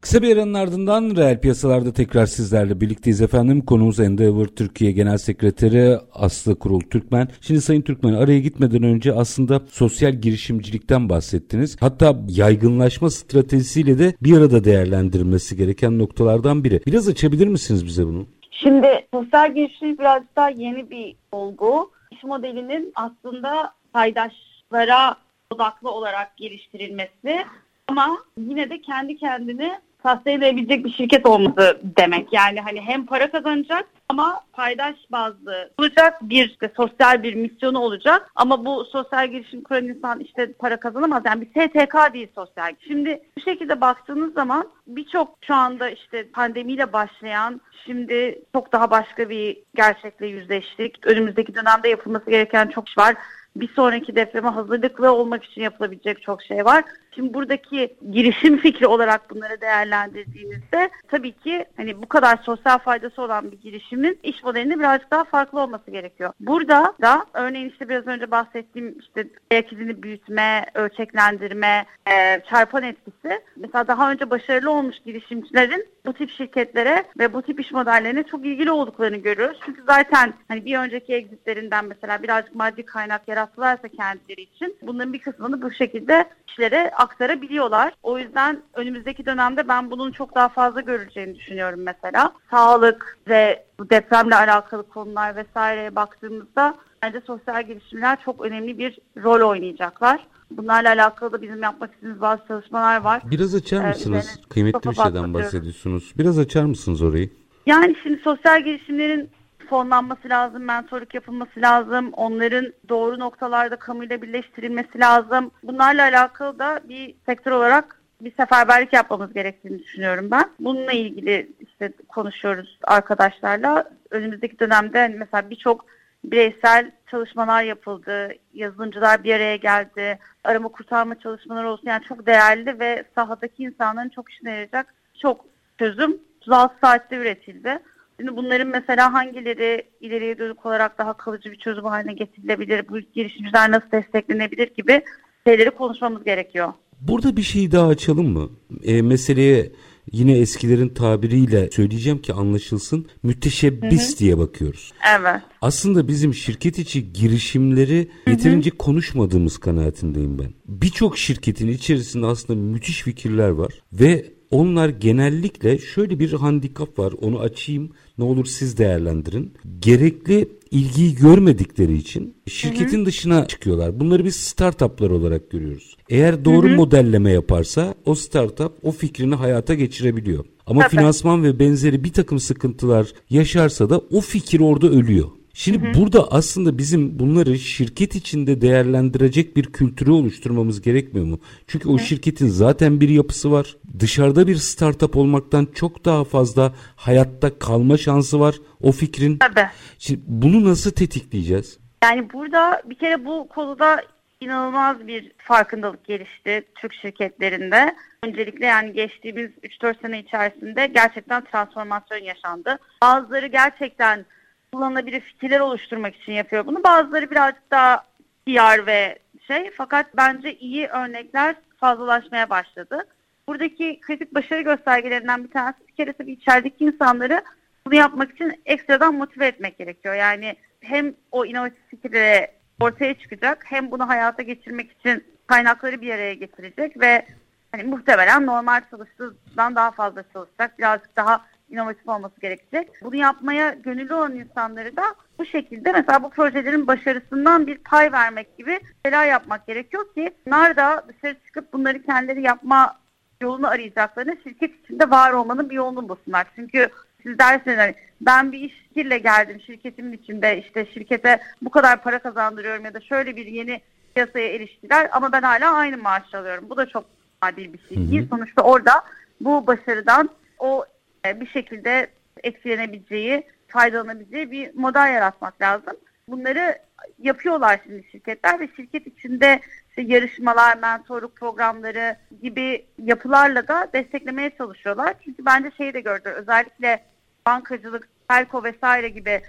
[0.00, 3.60] Kısa bir aranın ardından reel piyasalarda tekrar sizlerle birlikteyiz efendim.
[3.60, 7.28] Konuğumuz Endeavor Türkiye Genel Sekreteri Aslı Kurul Türkmen.
[7.40, 11.76] Şimdi Sayın Türkmen araya gitmeden önce aslında sosyal girişimcilikten bahsettiniz.
[11.80, 16.80] Hatta yaygınlaşma stratejisiyle de bir arada değerlendirilmesi gereken noktalardan biri.
[16.86, 18.26] Biraz açabilir misiniz bize bunu?
[18.62, 21.90] Şimdi sosyal girişimcilik birazcık daha yeni bir olgu.
[22.10, 25.16] İş modelinin aslında paydaşlara
[25.50, 27.46] odaklı olarak geliştirilmesi
[27.88, 32.32] ama yine de kendi kendini sustain edebilecek bir şirket olması demek.
[32.32, 38.30] Yani hani hem para kazanacak ama paydaş bazlı olacak bir işte sosyal bir misyonu olacak
[38.34, 41.22] ama bu sosyal girişim kuran insan işte para kazanamaz.
[41.26, 42.74] Yani bir STK değil sosyal.
[42.88, 49.28] Şimdi bu şekilde baktığınız zaman birçok şu anda işte pandemiyle başlayan şimdi çok daha başka
[49.28, 51.06] bir gerçekle yüzleştik.
[51.06, 53.16] Önümüzdeki dönemde yapılması gereken çok iş var
[53.56, 56.84] bir sonraki depreme hazırlıklı olmak için yapılabilecek çok şey var.
[57.14, 63.52] Şimdi buradaki girişim fikri olarak bunları değerlendirdiğimizde tabii ki hani bu kadar sosyal faydası olan
[63.52, 66.32] bir girişimin iş modelinde birazcık daha farklı olması gerekiyor.
[66.40, 73.40] Burada da örneğin işte biraz önce bahsettiğim işte ayak izini büyütme, ölçeklendirme, e, çarpan etkisi.
[73.56, 78.46] Mesela daha önce başarılı olmuş girişimcilerin bu tip şirketlere ve bu tip iş modellerine çok
[78.46, 79.60] ilgili olduklarını görüyoruz.
[79.64, 85.18] Çünkü zaten hani bir önceki exitlerinden mesela birazcık maddi kaynak yarattılarsa kendileri için bunların bir
[85.18, 87.92] kısmını bu şekilde işlere aktarabiliyorlar.
[88.02, 92.32] O yüzden önümüzdeki dönemde ben bunun çok daha fazla görüleceğini düşünüyorum mesela.
[92.50, 99.48] Sağlık ve bu depremle alakalı konular vesaireye baktığımızda bence sosyal girişimler çok önemli bir rol
[99.50, 100.26] oynayacaklar.
[100.50, 103.22] Bunlarla alakalı da bizim yapmak istediğimiz bazı çalışmalar var.
[103.24, 104.24] Biraz açar Ee, mısınız?
[104.24, 106.12] üzerine Kıymetli bir şeyden bahsediyorsunuz.
[106.18, 107.30] Biraz açar mısınız orayı?
[107.66, 109.30] Yani şimdi sosyal girişimlerin
[109.70, 115.50] fonlanması lazım, mentorluk yapılması lazım, onların doğru noktalarda kamuyla birleştirilmesi lazım.
[115.62, 120.50] Bunlarla alakalı da bir sektör olarak bir seferberlik yapmamız gerektiğini düşünüyorum ben.
[120.60, 123.90] Bununla ilgili işte konuşuyoruz arkadaşlarla.
[124.10, 125.86] Önümüzdeki dönemde hani mesela birçok
[126.24, 128.32] bireysel çalışmalar yapıldı.
[128.54, 130.18] Yazılımcılar bir araya geldi.
[130.44, 131.88] Arama kurtarma çalışmaları olsun.
[131.88, 135.44] Yani çok değerli ve sahadaki insanların çok işine yarayacak çok
[135.78, 137.78] çözüm 36 saatte üretildi.
[138.20, 143.70] Şimdi bunların mesela hangileri ileriye dönük olarak daha kalıcı bir çözüm haline getirilebilir, bu girişimciler
[143.70, 145.02] nasıl desteklenebilir gibi
[145.46, 146.72] şeyleri konuşmamız gerekiyor.
[147.00, 148.50] Burada bir şey daha açalım mı?
[148.84, 149.72] E, meseleye
[150.12, 153.06] yine eskilerin tabiriyle söyleyeceğim ki anlaşılsın.
[153.22, 154.92] Müteşebbis diye bakıyoruz.
[155.18, 155.42] Evet.
[155.62, 160.50] Aslında bizim şirket içi girişimleri yeterince konuşmadığımız kanaatindeyim ben.
[160.66, 167.38] Birçok şirketin içerisinde aslında müthiş fikirler var ve onlar genellikle şöyle bir handikap var onu
[167.38, 169.52] açayım ne olur siz değerlendirin.
[169.78, 173.06] Gerekli ilgiyi görmedikleri için şirketin hı hı.
[173.06, 174.00] dışına çıkıyorlar.
[174.00, 175.96] Bunları biz startuplar olarak görüyoruz.
[176.08, 176.76] Eğer doğru hı hı.
[176.76, 180.44] modelleme yaparsa o startup o fikrini hayata geçirebiliyor.
[180.66, 180.90] Ama Tabii.
[180.90, 185.28] finansman ve benzeri bir takım sıkıntılar yaşarsa da o fikir orada ölüyor.
[185.54, 185.94] Şimdi hı hı.
[185.94, 191.40] burada aslında bizim bunları şirket içinde değerlendirecek bir kültürü oluşturmamız gerekmiyor mu?
[191.66, 193.76] Çünkü o şirketin zaten bir yapısı var.
[193.98, 199.38] Dışarıda bir startup olmaktan çok daha fazla hayatta kalma şansı var o fikrin.
[199.38, 199.68] Tabii.
[199.98, 201.78] Şimdi bunu nasıl tetikleyeceğiz?
[202.04, 204.02] Yani burada bir kere bu konuda
[204.40, 207.94] inanılmaz bir farkındalık gelişti Türk şirketlerinde.
[208.22, 212.78] Öncelikle yani geçtiğimiz 3-4 sene içerisinde gerçekten transformasyon yaşandı.
[213.02, 214.24] Bazıları gerçekten
[214.72, 216.84] kullanılabilir fikirler oluşturmak için yapıyor bunu.
[216.84, 218.04] Bazıları birazcık daha
[218.46, 223.06] PR ve şey fakat bence iyi örnekler fazlalaşmaya başladı.
[223.48, 227.42] Buradaki kritik başarı göstergelerinden bir tanesi bir kere tabii içerideki insanları
[227.86, 230.14] bunu yapmak için ekstradan motive etmek gerekiyor.
[230.14, 236.34] Yani hem o inovatif fikirlere ortaya çıkacak hem bunu hayata geçirmek için kaynakları bir araya
[236.34, 237.26] getirecek ve
[237.72, 240.78] hani muhtemelen normal çalıştığından daha fazla çalışacak.
[240.78, 242.88] Birazcık daha inovatif olması gerekecek.
[243.02, 245.02] Bunu yapmaya gönüllü olan insanları da
[245.38, 250.76] bu şekilde mesela bu projelerin başarısından bir pay vermek gibi şeyler yapmak gerekiyor ki onlar
[250.76, 252.96] da dışarı çıkıp bunları kendileri yapma
[253.40, 256.46] yolunu arayacaklarını şirket içinde var olmanın bir yolunu bulsunlar.
[256.56, 256.88] Çünkü
[257.22, 262.18] siz dersiniz hani ben bir iş fikirle geldim şirketimin içinde işte şirkete bu kadar para
[262.18, 263.80] kazandırıyorum ya da şöyle bir yeni
[264.14, 266.66] piyasaya eriştiler ama ben hala aynı maaş alıyorum.
[266.70, 267.04] Bu da çok
[267.40, 268.28] adil bir şey değil.
[268.30, 268.92] Sonuçta orada
[269.40, 270.84] bu başarıdan o
[271.24, 272.10] bir şekilde
[272.42, 275.96] etkilenebileceği, faydalanabileceği bir model yaratmak lazım.
[276.28, 276.78] Bunları
[277.18, 285.14] yapıyorlar şimdi şirketler ve şirket içinde işte yarışmalar, mentorluk programları gibi yapılarla da desteklemeye çalışıyorlar.
[285.24, 286.28] Çünkü bence şeyi de gördü.
[286.28, 287.04] Özellikle
[287.46, 289.40] bankacılık, telko vesaire gibi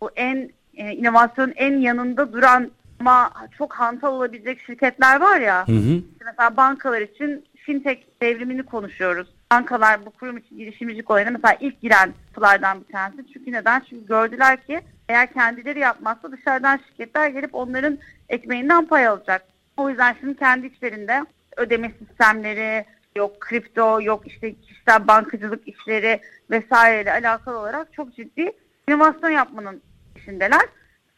[0.00, 5.68] bu en e, inovasyonun en yanında duran ama çok hantal olabilecek şirketler var ya.
[5.68, 6.02] Hı hı.
[6.20, 12.12] Mesela bankalar için fintech devrimini konuşuyoruz bankalar bu kurum için girişimcilik olayına mesela ilk giren
[12.28, 13.32] yapılardan bir tanesi.
[13.32, 13.82] Çünkü neden?
[13.90, 19.42] Çünkü gördüler ki eğer kendileri yapmazsa dışarıdan şirketler gelip onların ekmeğinden pay alacak.
[19.76, 21.24] O yüzden şimdi kendi içlerinde
[21.56, 22.84] ödeme sistemleri,
[23.16, 28.52] yok kripto, yok işte kişisel bankacılık işleri vesaireyle alakalı olarak çok ciddi
[28.88, 29.82] inovasyon yapmanın
[30.16, 30.62] içindeler.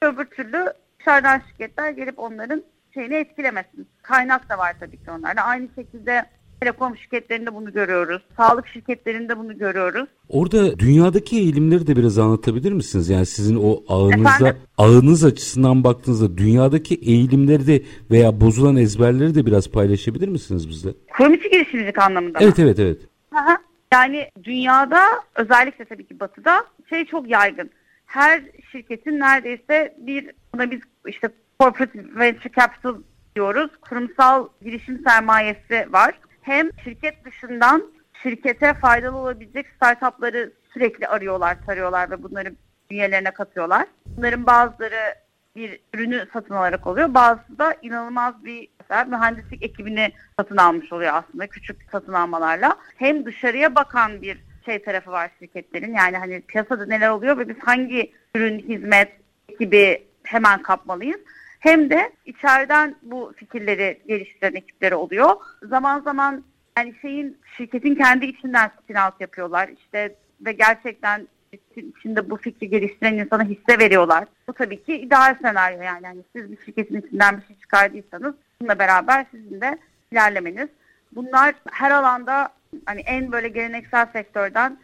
[0.03, 2.63] Öbür türlü dışarıdan şirketler gelip onların
[2.95, 3.89] şeyini etkilemesin.
[4.03, 5.43] Kaynak da var tabii ki onlarda.
[5.43, 6.25] Aynı şekilde
[6.61, 8.23] Telekom şirketlerinde bunu görüyoruz.
[8.37, 10.09] Sağlık şirketlerinde bunu görüyoruz.
[10.29, 13.09] Orada dünyadaki eğilimleri de biraz anlatabilir misiniz?
[13.09, 19.71] Yani sizin o ağınızda ağınız açısından baktığınızda dünyadaki eğilimleri de veya bozulan ezberleri de biraz
[19.71, 20.91] paylaşabilir misiniz bizle?
[21.35, 22.65] İçi girişimcilik anlamında Evet mı?
[22.65, 22.99] evet evet.
[23.35, 23.59] Aha.
[23.93, 25.01] Yani dünyada
[25.35, 27.71] özellikle tabii ki batıda şey çok yaygın.
[28.07, 31.29] Her şirketin neredeyse bir buna biz işte
[31.61, 32.95] corporate venture capital
[33.37, 33.71] diyoruz.
[33.81, 36.15] Kurumsal girişim sermayesi var
[36.45, 42.55] hem şirket dışından şirkete faydalı olabilecek startupları sürekli arıyorlar, tarıyorlar ve bunları
[42.91, 43.87] üyelerine katıyorlar.
[44.07, 45.15] Bunların bazıları
[45.57, 47.15] bir ürünü satın alarak oluyor.
[47.15, 52.77] Bazısı da inanılmaz bir mesela mühendislik ekibini satın almış oluyor aslında küçük satın almalarla.
[52.97, 55.95] Hem dışarıya bakan bir şey tarafı var şirketlerin.
[55.95, 59.13] Yani hani piyasada neler oluyor ve biz hangi ürün, hizmet
[59.61, 61.21] gibi hemen kapmalıyız
[61.65, 65.31] hem de içeriden bu fikirleri geliştiren ekipleri oluyor.
[65.63, 66.45] Zaman zaman
[66.79, 69.69] yani şeyin şirketin kendi içinden spin out yapıyorlar.
[69.69, 71.29] İşte ve gerçekten
[71.77, 74.25] içinde bu fikri geliştiren insana hisse veriyorlar.
[74.49, 76.05] Bu tabii ki ideal senaryo yani.
[76.05, 79.79] yani siz bir şirketin içinden bir şey çıkardıysanız bununla beraber sizin de
[80.13, 80.69] ilerlemeniz.
[81.13, 82.49] Bunlar her alanda
[82.87, 84.79] hani en böyle geleneksel sektörden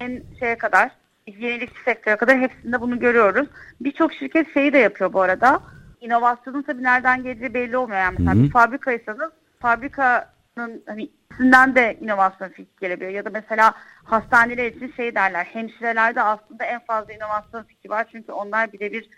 [0.00, 0.90] en şeye kadar
[1.26, 3.48] yenilikçi sektöre kadar hepsinde bunu görüyoruz.
[3.80, 5.60] Birçok şirket şeyi de yapıyor bu arada
[6.00, 8.00] inovasyonun tabii nereden geleceği belli olmuyor.
[8.00, 8.44] Yani mesela Hı-hı.
[8.44, 9.30] bir fabrikaysanız
[9.60, 13.10] fabrikanın hani içinden de inovasyon fikri gelebiliyor.
[13.10, 15.44] Ya da mesela hastaneler için şey derler.
[15.44, 18.06] Hemşirelerde aslında en fazla inovasyon fikri var.
[18.12, 19.10] Çünkü onlar birebir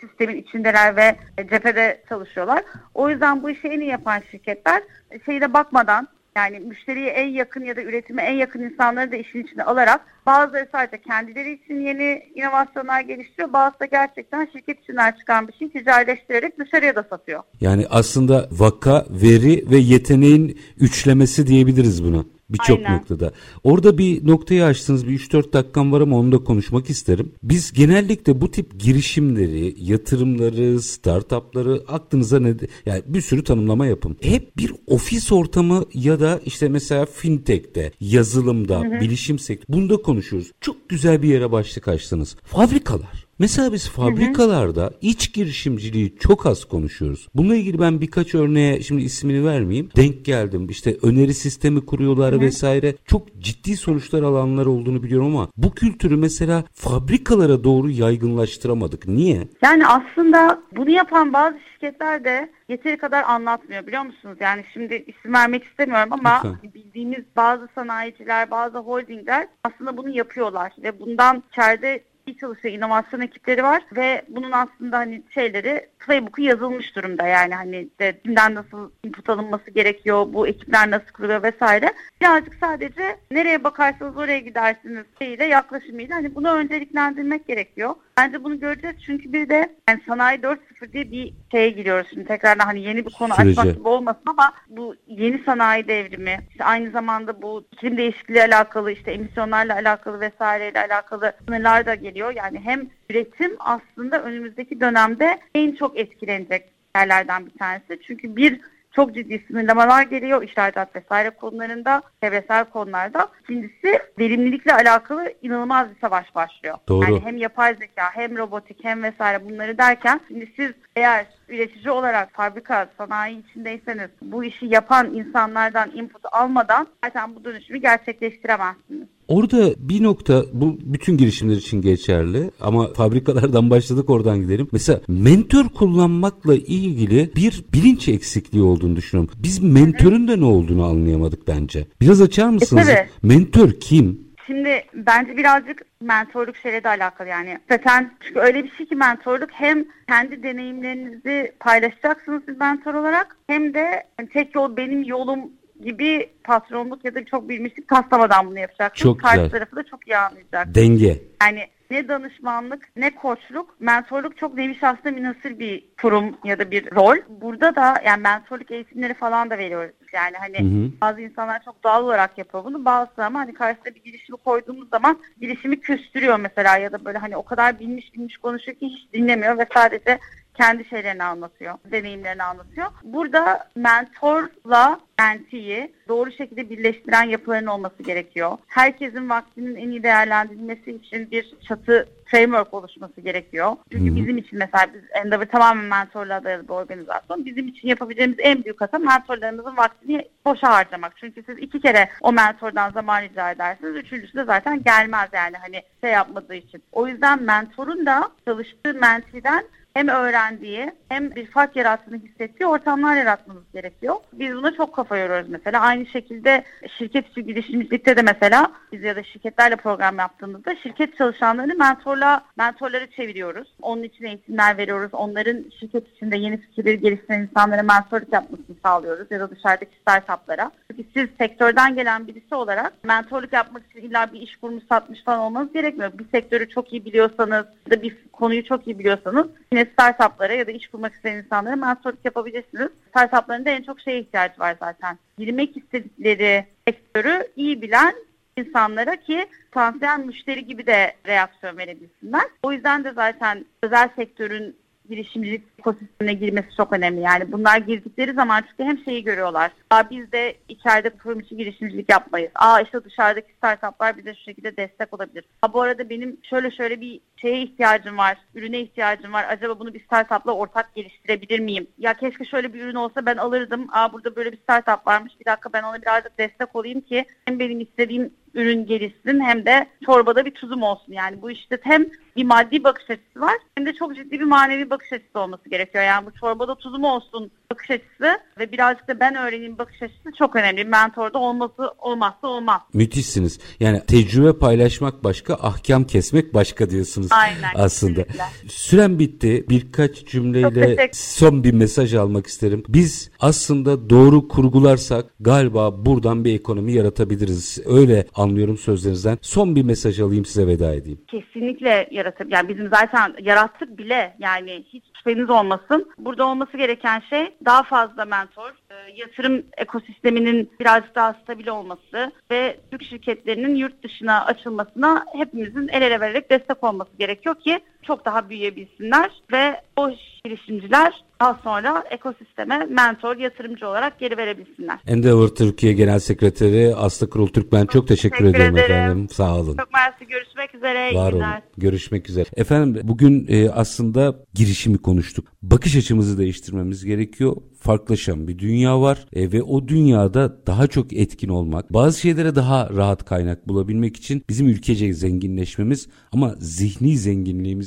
[0.00, 1.16] sistemin içindeler ve
[1.50, 2.62] cephede çalışıyorlar.
[2.94, 4.82] O yüzden bu işi en iyi yapan şirketler
[5.26, 6.08] şeyde bakmadan
[6.38, 10.68] yani müşteriye en yakın ya da üretime en yakın insanları da işin içine alarak bazıları
[10.72, 13.52] sadece kendileri için yeni inovasyonlar geliştiriyor.
[13.52, 17.42] Bazısı da gerçekten şirket içinden çıkan bir şey ticarileştirerek dışarıya da satıyor.
[17.60, 22.24] Yani aslında vaka, veri ve yeteneğin üçlemesi diyebiliriz buna.
[22.50, 23.32] Birçok noktada.
[23.64, 27.32] Orada bir noktayı açtınız bir 3-4 dakikam var ama onu da konuşmak isterim.
[27.42, 32.54] Biz genellikle bu tip girişimleri, yatırımları, startupları aklınıza ne
[32.86, 34.16] yani bir sürü tanımlama yapın.
[34.20, 39.00] Hep bir ofis ortamı ya da işte mesela fintech'te, yazılımda, hı hı.
[39.00, 40.52] bilişim sektörü bunda konuşuyoruz.
[40.60, 42.36] Çok güzel bir yere başlık açtınız.
[42.44, 43.27] Fabrikalar.
[43.38, 44.94] Mesela biz fabrikalarda hı hı.
[45.00, 47.28] iç girişimciliği çok az konuşuyoruz.
[47.34, 49.90] Bununla ilgili ben birkaç örneğe şimdi ismini vermeyeyim.
[49.96, 50.66] Denk geldim.
[50.70, 52.40] İşte öneri sistemi kuruyorlar hı.
[52.40, 52.94] vesaire.
[53.06, 59.08] Çok ciddi sonuçlar alanlar olduğunu biliyorum ama bu kültürü mesela fabrikalara doğru yaygınlaştıramadık.
[59.08, 59.48] Niye?
[59.62, 64.38] Yani aslında bunu yapan bazı şirketler de yeteri kadar anlatmıyor biliyor musunuz?
[64.40, 66.72] Yani şimdi isim vermek istemiyorum ama Lütfen.
[66.74, 73.62] bildiğimiz bazı sanayiciler, bazı holdingler aslında bunu yapıyorlar ve bundan içeride iyi çalışan inovasyon ekipleri
[73.62, 79.28] var ve bunun aslında hani şeyleri playbook'u yazılmış durumda yani hani de kimden nasıl input
[79.30, 81.92] alınması gerekiyor, bu ekipler nasıl kuruluyor vesaire.
[82.20, 87.94] Birazcık sadece nereye bakarsanız oraya gidersiniz şeyiyle yaklaşımıyla hani bunu önceliklendirmek gerekiyor.
[88.16, 92.64] Bence bunu göreceğiz çünkü bir de yani sanayi 4.0 diye bir şeye giriyoruz şimdi tekrardan
[92.64, 93.60] hani yeni bir konu Sürece.
[93.60, 98.92] açmak gibi olmasın ama bu yeni sanayi devrimi işte aynı zamanda bu iklim değişikliği alakalı
[98.92, 102.32] işte emisyonlarla alakalı vesaireyle alakalı sınırlar da geliyor.
[102.36, 106.64] Yani hem üretim aslında önümüzdeki dönemde en çok etkilenecek
[106.96, 108.00] yerlerden bir tanesi.
[108.06, 108.60] Çünkü bir
[108.92, 113.28] çok ciddi sınırlamalar geliyor işaret vesaire konularında, çevresel konularda.
[113.42, 116.78] İkincisi verimlilikle alakalı inanılmaz bir savaş başlıyor.
[116.88, 117.04] Doğru.
[117.04, 122.28] Yani hem yapay zeka hem robotik hem vesaire bunları derken şimdi siz eğer üretici olarak
[122.32, 129.08] fabrika, sanayi içindeyseniz bu işi yapan insanlardan input almadan zaten bu dönüşümü gerçekleştiremezsiniz.
[129.28, 134.68] Orada bir nokta bu bütün girişimler için geçerli ama fabrikalardan başladık oradan gidelim.
[134.72, 139.34] Mesela mentor kullanmakla ilgili bir bilinç eksikliği olduğunu düşünüyorum.
[139.42, 141.86] Biz mentörün de ne olduğunu anlayamadık bence.
[142.00, 142.88] Biraz açar mısınız?
[142.88, 144.27] E, Mentor kim?
[144.48, 147.58] Şimdi bence birazcık mentorluk şeyle de alakalı yani.
[147.70, 153.74] Zaten çünkü öyle bir şey ki mentorluk hem kendi deneyimlerinizi paylaşacaksınız siz mentor olarak hem
[153.74, 159.14] de tek yol benim yolum gibi patronluk ya da çok bilmişlik taslamadan bunu yapacaksınız.
[159.14, 159.50] Çok Karşı güzel.
[159.50, 160.74] tarafı da çok iyi anlayacak.
[160.74, 161.22] Denge.
[161.42, 163.80] Yani ne danışmanlık ne koçluk.
[163.80, 167.16] Mentorluk çok nevi şahsına münasır bir kurum ya da bir rol.
[167.28, 169.94] Burada da yani mentorluk eğitimleri falan da veriyoruz.
[170.12, 170.90] Yani hani hı hı.
[171.00, 172.84] bazı insanlar çok doğal olarak yapıyor bunu.
[172.84, 177.36] Bazısı ama hani karşısında bir girişimi koyduğumuz zaman girişimi küstürüyor mesela ya da böyle hani
[177.36, 180.18] o kadar bilmiş bilmiş konuşuyor ki hiç dinlemiyor ve sadece
[180.58, 182.86] kendi şeylerini anlatıyor, deneyimlerini anlatıyor.
[183.02, 188.58] Burada mentorla mentiyi doğru şekilde birleştiren yapıların olması gerekiyor.
[188.66, 193.76] Herkesin vaktinin en iyi değerlendirilmesi için bir çatı framework oluşması gerekiyor.
[193.92, 194.16] Çünkü Hı-hı.
[194.16, 197.46] bizim için mesela biz Endeavor tamamen mentorla dayalı bir organizasyon.
[197.46, 201.12] Bizim için yapabileceğimiz en büyük hata mentorlarımızın vaktini boşa harcamak.
[201.16, 203.96] Çünkü siz iki kere o mentordan zaman rica edersiniz.
[203.96, 206.82] Üçüncüsü de zaten gelmez yani hani şey yapmadığı için.
[206.92, 209.64] O yüzden mentorun da çalıştığı mentiden
[209.98, 214.16] hem öğrendiği hem bir fark yarattığını hissettiği ortamlar yaratmamız gerekiyor.
[214.32, 215.80] Biz buna çok kafa yoruyoruz mesela.
[215.80, 216.64] Aynı şekilde
[216.98, 223.10] şirket içi girişimcilikte de mesela biz ya da şirketlerle program yaptığımızda şirket çalışanlarını mentorla mentorları
[223.10, 223.74] çeviriyoruz.
[223.82, 225.14] Onun için eğitimler veriyoruz.
[225.14, 230.70] Onların şirket içinde yeni fikirleri geliştiren insanlara mentorluk yapmasını sağlıyoruz ya da dışarıdaki startuplara.
[230.90, 235.38] Çünkü siz sektörden gelen birisi olarak mentorluk yapmak için illa bir iş kurmuş satmış falan
[235.40, 236.12] olmanız gerekmiyor.
[236.18, 240.66] Bir sektörü çok iyi biliyorsanız ya da bir konuyu çok iyi biliyorsanız yine startuplara ya
[240.66, 242.88] da iş kurmak isteyen insanlara mentorluk yapabilirsiniz.
[243.08, 245.18] Startupların da en çok şeye ihtiyacı var zaten.
[245.38, 248.14] Girmek istedikleri sektörü iyi bilen
[248.56, 252.44] insanlara ki potansiyel müşteri gibi de reaksiyon verebilsinler.
[252.62, 254.76] O yüzden de zaten özel sektörün
[255.08, 257.20] girişimcilik ekosistemine girmesi çok önemli.
[257.20, 259.70] Yani bunlar girdikleri zaman çünkü hem şeyi görüyorlar.
[259.90, 262.50] Aa biz de içeride kurum içi girişimcilik yapmayız.
[262.54, 265.44] Aa işte dışarıdaki startuplar bize şu şekilde destek olabilir.
[265.62, 269.46] Aa bu arada benim şöyle şöyle bir şeye ihtiyacım var, ürüne ihtiyacım var.
[269.48, 271.86] Acaba bunu bir startupla ortak geliştirebilir miyim?
[271.98, 273.86] Ya keşke şöyle bir ürün olsa ben alırdım.
[273.92, 275.32] Aa burada böyle bir startup varmış.
[275.40, 279.86] Bir dakika ben ona birazcık destek olayım ki hem benim istediğim ürün gelişsin hem de
[280.04, 281.12] çorbada bir tuzum olsun.
[281.12, 284.90] Yani bu işte hem bir maddi bakış açısı var hem de çok ciddi bir manevi
[284.90, 286.04] bakış açısı olması gerekiyor.
[286.04, 290.56] Yani bu çorbada tuzum olsun bakış açısı ve birazcık da ben öğreneyim bakış açısı çok
[290.56, 290.84] önemli.
[290.84, 292.80] Mentorda olması olmazsa olmaz.
[292.94, 293.60] Müthişsiniz.
[293.80, 298.24] Yani tecrübe paylaşmak başka, ahkam kesmek başka diyorsunuz Aynen, aslında.
[298.24, 298.68] Kesinlikle.
[298.68, 299.64] Süren bitti.
[299.68, 302.82] Birkaç cümleyle son bir mesaj almak isterim.
[302.88, 307.82] Biz aslında doğru kurgularsak galiba buradan bir ekonomi yaratabiliriz.
[307.86, 309.38] Öyle anlıyorum sözlerinizden.
[309.42, 311.20] Son bir mesaj alayım size veda edeyim.
[311.26, 312.58] Kesinlikle yaratabiliriz.
[312.58, 316.10] Yani bizim zaten yarattık bile yani hiç şüpheniz olmasın.
[316.18, 322.80] Burada olması gereken şey daha fazla mentor, e, yatırım ekosisteminin biraz daha stabil olması ve
[322.90, 328.50] Türk şirketlerinin yurt dışına açılmasına hepimizin el ele vererek destek olması gerekiyor ki çok daha
[328.50, 330.10] büyüyebilsinler ve o
[330.44, 334.98] girişimciler daha sonra ekosisteme mentor, yatırımcı olarak geri verebilsinler.
[335.06, 338.94] Endeavor Türkiye Genel Sekreteri Aslı Kurul Türkmen çok, çok teşekkür, teşekkür ediyorum ederim.
[338.94, 339.28] efendim.
[339.28, 339.76] Sağ olun.
[339.76, 340.26] Çok mersi.
[340.26, 341.14] Görüşmek üzere.
[341.14, 341.44] Var olun.
[341.76, 342.46] Görüşmek üzere.
[342.56, 345.48] Efendim bugün e, aslında girişimi konuştuk.
[345.62, 351.48] Bakış açımızı değiştirmemiz gerekiyor farklılaşan bir dünya var e, ve o dünyada daha çok etkin
[351.48, 357.18] olmak, bazı şeylere daha rahat kaynak bulabilmek için bizim ülkece zenginleşmemiz ama zihni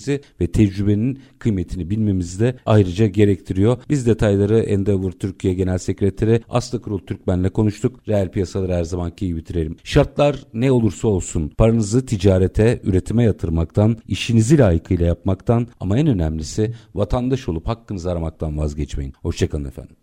[0.02, 3.78] zenginliğimizi ve tecrübenin kıymetini bilmemizi de ayrıca gerektiriyor.
[3.90, 8.08] Biz detayları Endeavor Türkiye Genel Sekreteri Aslı Kurul Türkmen'le konuştuk.
[8.08, 9.78] Reel piyasaları her zamanki iyi bitirelim.
[9.84, 17.50] Şartlar ne olursa olsun paranızı ticarete, üretime yatırmaktan, işinizi layıkıyla yapmaktan ama en önemlisi vatandaş
[17.50, 19.14] olup hakkınızı aramaktan vazgeçmeyin.
[19.22, 20.01] Hoşçakalın efendim.